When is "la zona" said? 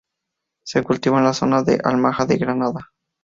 1.25-1.61